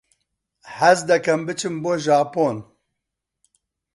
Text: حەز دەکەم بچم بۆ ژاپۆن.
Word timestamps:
حەز 0.77 0.99
دەکەم 1.11 1.39
بچم 1.47 1.75
بۆ 1.83 1.93
ژاپۆن. 2.05 2.57